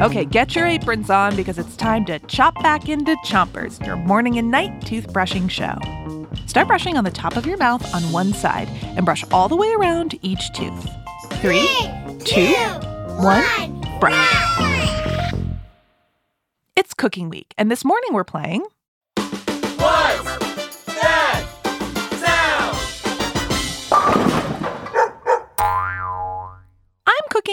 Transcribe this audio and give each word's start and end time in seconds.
Okay, 0.00 0.24
get 0.24 0.54
your 0.54 0.66
aprons 0.66 1.10
on 1.10 1.34
because 1.34 1.58
it's 1.58 1.74
time 1.76 2.04
to 2.04 2.18
chop 2.20 2.54
back 2.62 2.88
into 2.88 3.16
Chompers, 3.26 3.84
your 3.84 3.96
morning 3.96 4.38
and 4.38 4.50
night 4.50 4.70
toothbrushing 4.82 5.50
show. 5.50 5.76
Start 6.46 6.68
brushing 6.68 6.96
on 6.96 7.04
the 7.04 7.10
top 7.10 7.36
of 7.36 7.46
your 7.46 7.56
mouth 7.56 7.94
on 7.94 8.02
one 8.12 8.32
side 8.32 8.68
and 8.96 9.04
brush 9.04 9.24
all 9.32 9.48
the 9.48 9.56
way 9.56 9.72
around 9.72 10.16
each 10.22 10.52
tooth. 10.52 10.88
Three, 11.40 11.68
two, 12.24 12.54
one, 13.18 13.80
brush. 13.98 15.32
It's 16.76 16.94
cooking 16.94 17.28
week, 17.28 17.54
and 17.58 17.70
this 17.70 17.84
morning 17.84 18.12
we're 18.12 18.22
playing 18.22 18.64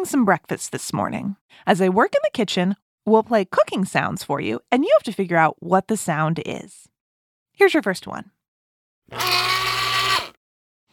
I'm 0.00 0.06
some 0.06 0.24
breakfast 0.24 0.72
this 0.72 0.94
morning. 0.94 1.36
As 1.66 1.82
I 1.82 1.90
work 1.90 2.14
in 2.14 2.20
the 2.22 2.30
kitchen, 2.32 2.74
we'll 3.04 3.22
play 3.22 3.44
cooking 3.44 3.84
sounds 3.84 4.24
for 4.24 4.40
you, 4.40 4.60
and 4.72 4.82
you 4.82 4.90
have 4.96 5.02
to 5.02 5.12
figure 5.12 5.36
out 5.36 5.56
what 5.58 5.88
the 5.88 5.96
sound 5.98 6.40
is. 6.46 6.88
Here's 7.52 7.74
your 7.74 7.82
first 7.82 8.06
one. 8.06 8.30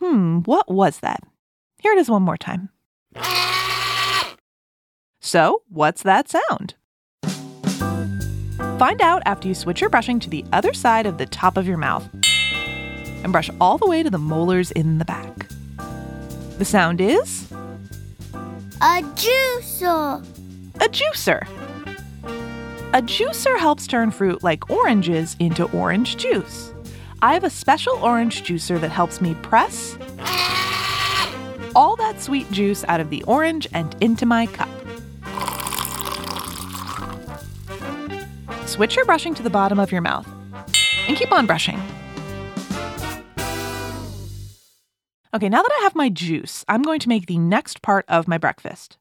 Hmm, 0.01 0.39
what 0.39 0.69
was 0.69 0.99
that? 0.99 1.21
Here 1.77 1.93
it 1.93 1.99
is 1.99 2.09
one 2.09 2.23
more 2.23 2.35
time. 2.35 2.67
So, 5.21 5.61
what's 5.69 6.03
that 6.03 6.27
sound? 6.27 6.73
Find 8.77 9.01
out 9.01 9.21
after 9.25 9.47
you 9.47 9.55
switch 9.55 9.79
your 9.79 9.89
brushing 9.89 10.19
to 10.19 10.29
the 10.29 10.43
other 10.51 10.73
side 10.73 11.05
of 11.05 11.17
the 11.17 11.25
top 11.25 11.55
of 11.55 11.65
your 11.65 11.77
mouth 11.77 12.05
and 13.23 13.31
brush 13.31 13.49
all 13.61 13.77
the 13.77 13.87
way 13.87 14.03
to 14.03 14.09
the 14.09 14.17
molars 14.17 14.71
in 14.71 14.97
the 14.97 15.05
back. 15.05 15.47
The 16.57 16.65
sound 16.65 16.99
is 16.99 17.47
A 18.79 19.01
juicer. 19.15 20.23
a 20.75 20.87
juicer. 20.89 21.47
A 22.93 23.01
juicer 23.01 23.57
helps 23.57 23.87
turn 23.87 24.11
fruit 24.11 24.43
like 24.43 24.69
oranges 24.69 25.35
into 25.39 25.63
orange 25.71 26.17
juice. 26.17 26.71
I 27.23 27.33
have 27.33 27.43
a 27.43 27.49
special 27.49 27.93
orange 28.03 28.43
juicer 28.43 28.79
that 28.79 28.91
helps 28.91 29.19
me 29.19 29.33
press 29.41 29.97
all 31.75 31.95
that 31.95 32.21
sweet 32.21 32.51
juice 32.51 32.83
out 32.87 32.99
of 32.99 33.09
the 33.09 33.23
orange 33.23 33.67
and 33.73 33.95
into 33.99 34.27
my 34.27 34.45
cup. 34.45 34.69
Switch 38.67 38.95
your 38.95 39.05
brushing 39.05 39.33
to 39.33 39.41
the 39.41 39.49
bottom 39.49 39.79
of 39.79 39.91
your 39.91 40.01
mouth 40.01 40.27
and 41.07 41.17
keep 41.17 41.31
on 41.31 41.47
brushing. 41.47 41.81
Okay, 45.37 45.49
now 45.49 45.61
that 45.61 45.77
I 45.79 45.83
have 45.83 45.93
my 45.93 46.09
juice, 46.09 46.65
I'm 46.67 46.81
going 46.81 46.99
to 46.99 47.09
make 47.09 47.27
the 47.27 47.37
next 47.37 47.83
part 47.83 48.05
of 48.07 48.27
my 48.27 48.39
breakfast. 48.39 48.97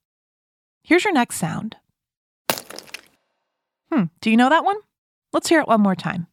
Here's 0.82 1.02
your 1.02 1.14
next 1.14 1.36
sound. 1.36 1.76
Hmm, 3.90 4.02
do 4.20 4.30
you 4.30 4.36
know 4.36 4.50
that 4.50 4.62
one? 4.62 4.76
Let's 5.32 5.48
hear 5.48 5.60
it 5.60 5.66
one 5.66 5.80
more 5.80 5.94
time. 5.94 6.26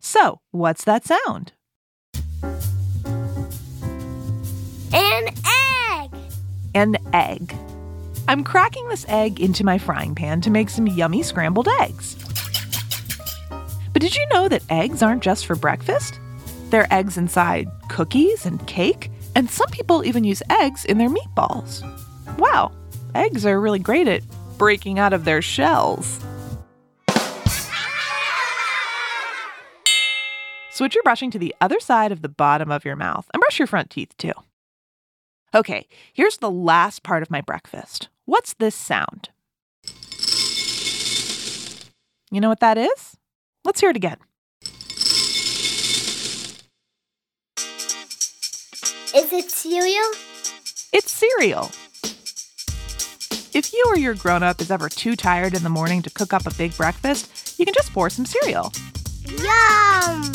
So, 0.00 0.40
what's 0.50 0.84
that 0.84 1.06
sound? 1.06 1.52
An 4.92 5.28
egg. 5.88 6.10
An 6.74 6.98
egg. 7.14 7.56
I'm 8.28 8.44
cracking 8.44 8.86
this 8.90 9.06
egg 9.08 9.40
into 9.40 9.64
my 9.64 9.78
frying 9.78 10.14
pan 10.14 10.42
to 10.42 10.50
make 10.50 10.68
some 10.68 10.86
yummy 10.86 11.22
scrambled 11.22 11.68
eggs. 11.80 12.16
But 13.94 14.02
did 14.02 14.14
you 14.14 14.26
know 14.30 14.46
that 14.50 14.62
eggs 14.68 15.02
aren't 15.02 15.22
just 15.22 15.46
for 15.46 15.56
breakfast? 15.56 16.20
There 16.70 16.82
are 16.82 16.92
eggs 16.92 17.18
inside 17.18 17.68
cookies 17.88 18.46
and 18.46 18.64
cake, 18.68 19.10
and 19.34 19.50
some 19.50 19.68
people 19.70 20.04
even 20.04 20.22
use 20.22 20.40
eggs 20.48 20.84
in 20.84 20.98
their 20.98 21.08
meatballs. 21.08 21.82
Wow, 22.38 22.70
eggs 23.16 23.44
are 23.44 23.60
really 23.60 23.80
great 23.80 24.06
at 24.06 24.22
breaking 24.56 25.00
out 25.00 25.12
of 25.12 25.24
their 25.24 25.42
shells. 25.42 26.20
Switch 30.70 30.94
your 30.94 31.02
brushing 31.02 31.32
to 31.32 31.38
the 31.40 31.54
other 31.60 31.80
side 31.80 32.12
of 32.12 32.22
the 32.22 32.28
bottom 32.28 32.70
of 32.70 32.84
your 32.84 32.96
mouth 32.96 33.28
and 33.34 33.40
brush 33.40 33.58
your 33.58 33.66
front 33.66 33.90
teeth 33.90 34.16
too. 34.16 34.32
Okay, 35.52 35.88
here's 36.12 36.36
the 36.36 36.50
last 36.50 37.02
part 37.02 37.22
of 37.22 37.30
my 37.32 37.40
breakfast. 37.40 38.08
What's 38.26 38.54
this 38.54 38.76
sound? 38.76 39.30
You 42.30 42.40
know 42.40 42.48
what 42.48 42.60
that 42.60 42.78
is? 42.78 43.16
Let's 43.64 43.80
hear 43.80 43.90
it 43.90 43.96
again. 43.96 44.18
Is 49.14 49.32
it 49.32 49.50
cereal? 49.50 50.10
It's 50.92 51.10
cereal. 51.10 51.70
If 53.52 53.72
you 53.72 53.84
or 53.88 53.98
your 53.98 54.14
grown 54.14 54.42
up 54.42 54.60
is 54.60 54.70
ever 54.70 54.88
too 54.88 55.16
tired 55.16 55.54
in 55.54 55.62
the 55.62 55.68
morning 55.68 56.02
to 56.02 56.10
cook 56.10 56.32
up 56.32 56.46
a 56.46 56.54
big 56.54 56.76
breakfast, 56.76 57.58
you 57.58 57.64
can 57.64 57.74
just 57.74 57.92
pour 57.92 58.08
some 58.08 58.24
cereal. 58.24 58.72
Yum! 59.26 60.32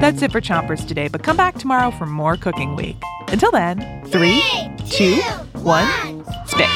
That's 0.00 0.22
it 0.22 0.32
for 0.32 0.40
Chompers 0.40 0.86
today, 0.86 1.08
but 1.08 1.22
come 1.22 1.36
back 1.36 1.58
tomorrow 1.58 1.90
for 1.90 2.06
more 2.06 2.36
Cooking 2.36 2.74
Week. 2.74 2.96
Until 3.28 3.50
then, 3.50 4.02
three, 4.06 4.42
two, 4.88 5.16
one, 5.60 6.24
spit. 6.46 6.68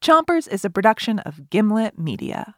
Chompers 0.00 0.48
is 0.48 0.64
a 0.64 0.70
production 0.70 1.18
of 1.18 1.50
Gimlet 1.50 1.98
Media. 1.98 2.54